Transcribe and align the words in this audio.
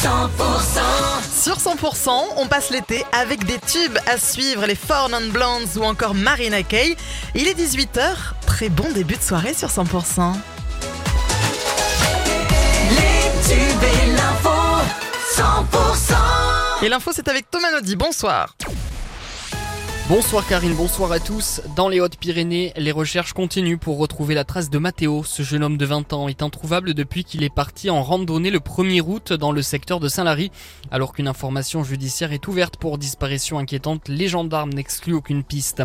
Sur 0.00 1.56
100%, 1.56 2.10
on 2.36 2.46
passe 2.46 2.70
l'été 2.70 3.04
avec 3.10 3.44
des 3.46 3.58
tubes 3.58 3.98
à 4.06 4.16
suivre, 4.16 4.64
les 4.64 4.76
Four 4.76 5.08
Non 5.08 5.26
Blondes 5.30 5.66
ou 5.76 5.82
encore 5.82 6.14
Marina 6.14 6.62
Kaye. 6.62 6.96
Il 7.34 7.48
est 7.48 7.58
18h, 7.58 8.14
très 8.46 8.68
bon 8.68 8.88
début 8.92 9.16
de 9.16 9.22
soirée 9.22 9.54
sur 9.54 9.68
100%. 9.68 10.34
Les 12.90 13.48
tubes 13.48 13.82
et 13.82 14.12
l'info, 14.12 14.50
100%. 15.34 16.84
Et 16.84 16.88
l'info, 16.88 17.10
c'est 17.12 17.26
avec 17.26 17.50
Thomas 17.50 17.72
Naudy. 17.72 17.96
Bonsoir. 17.96 18.54
Bonsoir 20.08 20.46
Karine, 20.46 20.74
bonsoir 20.74 21.12
à 21.12 21.20
tous. 21.20 21.60
Dans 21.76 21.90
les 21.90 22.00
Hautes-Pyrénées, 22.00 22.72
les 22.78 22.92
recherches 22.92 23.34
continuent 23.34 23.76
pour 23.76 23.98
retrouver 23.98 24.34
la 24.34 24.44
trace 24.44 24.70
de 24.70 24.78
Mathéo. 24.78 25.22
Ce 25.22 25.42
jeune 25.42 25.62
homme 25.62 25.76
de 25.76 25.84
20 25.84 26.14
ans 26.14 26.28
est 26.28 26.42
introuvable 26.42 26.94
depuis 26.94 27.24
qu'il 27.24 27.42
est 27.42 27.54
parti 27.54 27.90
en 27.90 28.02
randonnée 28.02 28.48
le 28.48 28.58
1er 28.58 29.02
août 29.02 29.34
dans 29.34 29.52
le 29.52 29.60
secteur 29.60 30.00
de 30.00 30.08
Saint-Lary. 30.08 30.50
Alors 30.90 31.12
qu'une 31.12 31.28
information 31.28 31.84
judiciaire 31.84 32.32
est 32.32 32.48
ouverte 32.48 32.78
pour 32.78 32.96
disparition 32.96 33.58
inquiétante, 33.58 34.08
les 34.08 34.28
gendarmes 34.28 34.72
n'excluent 34.72 35.12
aucune 35.12 35.44
piste. 35.44 35.82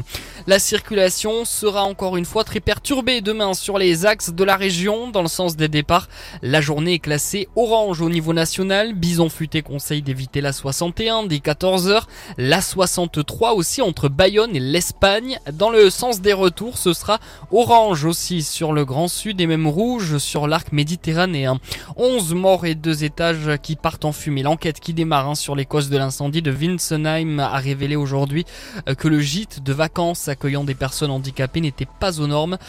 La 0.48 0.58
circulation 0.58 1.44
sera 1.44 1.84
encore 1.84 2.16
une 2.16 2.24
fois 2.24 2.46
très 2.46 2.62
perturbée 2.62 3.20
demain 3.20 3.54
sur 3.54 3.78
les 3.78 4.06
axes 4.06 4.32
de 4.32 4.44
la 4.46 4.56
région 4.56 5.10
dans 5.10 5.22
le 5.22 5.28
sens 5.28 5.58
des 5.58 5.68
départs. 5.68 6.08
La 6.42 6.62
journée 6.62 6.94
est 6.94 7.00
classée 7.00 7.50
orange 7.58 8.00
au 8.00 8.10
niveau 8.10 8.32
national. 8.32 8.94
Bison 8.94 9.28
Futé 9.28 9.64
conseille 9.64 10.02
d'éviter 10.02 10.40
la 10.40 10.54
61 10.54 11.24
dès 11.24 11.40
14h. 11.40 12.04
La 12.38 12.62
63 12.62 13.56
aussi 13.56 13.82
entre 13.82 14.13
Bayonne 14.14 14.56
et 14.56 14.60
l'Espagne. 14.60 15.40
Dans 15.52 15.72
le 15.72 15.90
sens 15.90 16.22
des 16.22 16.34
retours, 16.34 16.78
ce 16.78 16.94
sera 16.94 17.20
orange 17.52 18.06
aussi 18.06 18.44
sur 18.44 18.72
le 18.72 18.86
Grand 18.86 19.08
Sud 19.08 19.42
et 19.42 19.48
même 19.48 19.66
rouge 19.66 20.20
sur 20.20 20.48
l'arc 20.48 20.72
méditerranéen. 20.72 21.60
11 21.96 22.36
morts 22.36 22.66
et 22.68 22.76
deux 22.76 23.04
étages 23.04 23.58
qui 23.64 23.76
partent 23.76 24.06
en 24.06 24.12
fumée. 24.12 24.44
L'enquête 24.44 24.80
qui 24.80 24.94
démarre 24.94 25.30
hein, 25.30 25.36
sur 25.36 25.56
les 25.56 25.66
causes 25.66 25.90
de 25.90 25.98
l'incendie 25.98 26.44
de 26.44 26.52
Winsenheim 26.52 27.40
a 27.40 27.58
révélé 27.58 27.96
aujourd'hui 27.96 28.46
euh, 28.88 28.94
que 28.94 29.08
le 29.08 29.20
gîte 29.20 29.64
de 29.64 29.74
vacances 29.74 30.28
accueillant 30.28 30.64
des 30.64 30.76
personnes 30.76 31.12
handicapées 31.12 31.62
n'était 31.62 31.88
pas 32.00 32.22
aux 32.22 32.28
normes. 32.28 32.60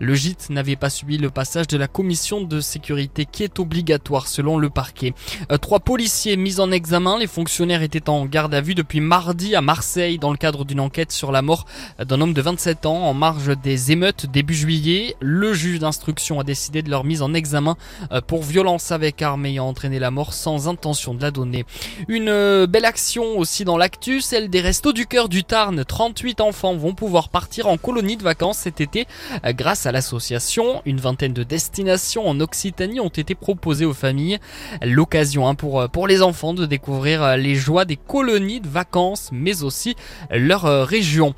Le 0.00 0.14
gîte 0.14 0.48
n'avait 0.48 0.76
pas 0.76 0.88
subi 0.88 1.18
le 1.18 1.28
passage 1.28 1.66
de 1.66 1.76
la 1.76 1.86
commission 1.86 2.40
de 2.40 2.60
sécurité 2.60 3.26
qui 3.30 3.44
est 3.44 3.60
obligatoire 3.60 4.26
selon 4.26 4.56
le 4.56 4.70
parquet. 4.70 5.12
Euh, 5.52 5.58
Trois 5.58 5.80
policiers 5.80 6.38
mis 6.38 6.60
en 6.60 6.70
examen, 6.70 7.18
les 7.18 7.26
fonctionnaires 7.26 7.82
étaient 7.82 8.08
en 8.08 8.24
garde 8.24 8.54
à 8.54 8.62
vue 8.62 8.74
depuis 8.74 9.00
mardi 9.00 9.54
à 9.54 9.60
Marseille 9.60 10.18
dans 10.18 10.30
le 10.30 10.38
cadre 10.38 10.64
d'une 10.64 10.80
enquête 10.80 10.93
sur 11.10 11.32
la 11.32 11.42
mort 11.42 11.66
d'un 11.98 12.20
homme 12.20 12.34
de 12.34 12.40
27 12.40 12.86
ans 12.86 13.08
en 13.08 13.14
marge 13.14 13.56
des 13.62 13.90
émeutes 13.90 14.26
début 14.26 14.54
juillet. 14.54 15.16
Le 15.20 15.52
juge 15.52 15.80
d'instruction 15.80 16.38
a 16.38 16.44
décidé 16.44 16.82
de 16.82 16.90
leur 16.90 17.04
mise 17.04 17.20
en 17.20 17.34
examen 17.34 17.76
euh, 18.12 18.20
pour 18.20 18.42
violence 18.42 18.92
avec 18.92 19.20
arme 19.20 19.46
ayant 19.46 19.66
entraîné 19.66 19.98
la 19.98 20.10
mort 20.10 20.32
sans 20.32 20.68
intention 20.68 21.14
de 21.14 21.22
la 21.22 21.30
donner. 21.30 21.64
Une 22.08 22.28
euh, 22.28 22.66
belle 22.66 22.84
action 22.84 23.38
aussi 23.38 23.64
dans 23.64 23.76
l'actu, 23.76 24.20
celle 24.20 24.50
des 24.50 24.60
Restos 24.60 24.92
du 24.92 25.06
Cœur 25.06 25.28
du 25.28 25.42
Tarn. 25.42 25.84
38 25.84 26.40
enfants 26.40 26.76
vont 26.76 26.94
pouvoir 26.94 27.28
partir 27.28 27.66
en 27.66 27.76
colonie 27.76 28.16
de 28.16 28.22
vacances 28.22 28.58
cet 28.58 28.80
été 28.80 29.06
euh, 29.44 29.52
grâce 29.52 29.86
à 29.86 29.92
l'association. 29.92 30.80
Une 30.84 31.00
vingtaine 31.00 31.32
de 31.32 31.42
destinations 31.42 32.28
en 32.28 32.38
Occitanie 32.40 33.00
ont 33.00 33.08
été 33.08 33.34
proposées 33.34 33.84
aux 33.84 33.94
familles. 33.94 34.38
L'occasion 34.82 35.48
hein, 35.48 35.56
pour, 35.56 35.88
pour 35.90 36.06
les 36.06 36.22
enfants 36.22 36.54
de 36.54 36.66
découvrir 36.66 37.36
les 37.36 37.56
joies 37.56 37.84
des 37.84 37.96
colonies 37.96 38.60
de 38.60 38.68
vacances 38.68 39.30
mais 39.32 39.62
aussi 39.62 39.96
leur 40.30 40.83
région. 40.84 41.34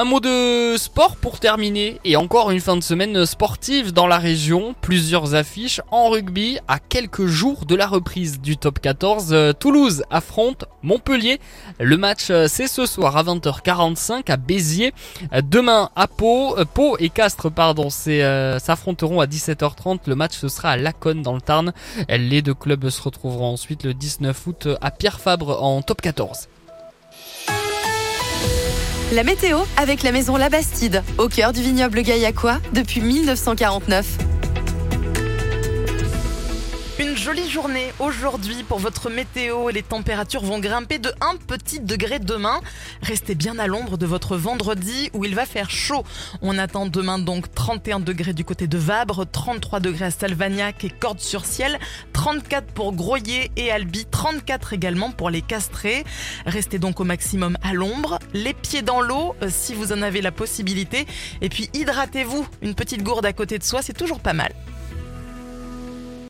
Un 0.00 0.04
mot 0.04 0.20
de 0.20 0.76
sport 0.76 1.16
pour 1.16 1.40
terminer 1.40 1.98
et 2.04 2.14
encore 2.14 2.52
une 2.52 2.60
fin 2.60 2.76
de 2.76 2.84
semaine 2.84 3.26
sportive 3.26 3.92
dans 3.92 4.06
la 4.06 4.18
région. 4.18 4.76
Plusieurs 4.80 5.34
affiches 5.34 5.80
en 5.90 6.08
rugby 6.08 6.60
à 6.68 6.78
quelques 6.78 7.26
jours 7.26 7.64
de 7.64 7.74
la 7.74 7.88
reprise 7.88 8.40
du 8.40 8.56
top 8.56 8.78
14. 8.78 9.30
Euh, 9.32 9.52
Toulouse 9.52 10.04
affronte 10.08 10.66
Montpellier. 10.84 11.40
Le 11.80 11.96
match 11.96 12.28
euh, 12.30 12.46
c'est 12.48 12.68
ce 12.68 12.86
soir 12.86 13.16
à 13.16 13.24
20h45 13.24 14.30
à 14.30 14.36
Béziers. 14.36 14.92
Euh, 15.32 15.42
Demain 15.42 15.90
à 15.96 16.06
Pau, 16.06 16.54
Pau 16.74 16.96
et 17.00 17.08
Castres 17.08 17.50
pardon, 17.50 17.90
s'affronteront 17.90 19.20
à 19.20 19.26
17h30. 19.26 20.02
Le 20.06 20.14
match 20.14 20.36
ce 20.36 20.46
sera 20.46 20.70
à 20.70 20.76
Laconne 20.76 21.22
dans 21.22 21.34
le 21.34 21.40
Tarn. 21.40 21.72
Les 22.08 22.40
deux 22.40 22.54
clubs 22.54 22.88
se 22.88 23.02
retrouveront 23.02 23.52
ensuite 23.54 23.82
le 23.82 23.94
19 23.94 24.46
août 24.46 24.68
à 24.80 24.92
Pierre 24.92 25.18
Fabre 25.18 25.60
en 25.60 25.82
top 25.82 26.02
14. 26.02 26.46
La 29.10 29.24
météo 29.24 29.60
avec 29.78 30.02
la 30.02 30.12
maison 30.12 30.36
La 30.36 30.50
Bastide, 30.50 31.02
au 31.16 31.28
cœur 31.28 31.54
du 31.54 31.62
vignoble 31.62 32.02
gaillacois 32.02 32.58
depuis 32.74 33.00
1949. 33.00 34.37
Une 37.00 37.16
jolie 37.16 37.48
journée 37.48 37.92
aujourd'hui 38.00 38.64
pour 38.64 38.80
votre 38.80 39.08
météo 39.08 39.70
et 39.70 39.72
les 39.72 39.84
températures 39.84 40.42
vont 40.42 40.58
grimper 40.58 40.98
de 40.98 41.12
1 41.20 41.36
petit 41.36 41.78
degré 41.78 42.18
demain. 42.18 42.60
Restez 43.02 43.36
bien 43.36 43.56
à 43.60 43.68
l'ombre 43.68 43.96
de 43.98 44.04
votre 44.04 44.36
vendredi 44.36 45.08
où 45.14 45.24
il 45.24 45.36
va 45.36 45.46
faire 45.46 45.70
chaud. 45.70 46.02
On 46.42 46.58
attend 46.58 46.86
demain 46.86 47.20
donc 47.20 47.54
31 47.54 48.00
degrés 48.00 48.32
du 48.32 48.44
côté 48.44 48.66
de 48.66 48.78
Vabre, 48.78 49.26
33 49.30 49.78
degrés 49.78 50.06
à 50.06 50.10
Salvagnac 50.10 50.82
et 50.82 50.90
Cordes-sur-Ciel, 50.90 51.78
34 52.14 52.66
pour 52.72 52.92
Groyer 52.92 53.52
et 53.56 53.70
Albi, 53.70 54.04
34 54.04 54.72
également 54.72 55.12
pour 55.12 55.30
les 55.30 55.40
Castrés. 55.40 56.02
Restez 56.46 56.80
donc 56.80 56.98
au 56.98 57.04
maximum 57.04 57.56
à 57.62 57.74
l'ombre, 57.74 58.18
les 58.34 58.54
pieds 58.54 58.82
dans 58.82 59.00
l'eau 59.00 59.36
euh, 59.42 59.48
si 59.52 59.72
vous 59.72 59.92
en 59.92 60.02
avez 60.02 60.20
la 60.20 60.32
possibilité 60.32 61.06
et 61.42 61.48
puis 61.48 61.70
hydratez-vous. 61.74 62.44
Une 62.60 62.74
petite 62.74 63.04
gourde 63.04 63.24
à 63.24 63.32
côté 63.32 63.56
de 63.56 63.62
soi, 63.62 63.82
c'est 63.82 63.96
toujours 63.96 64.18
pas 64.18 64.32
mal. 64.32 64.52